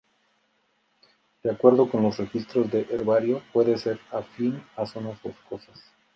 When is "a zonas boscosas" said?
4.75-5.79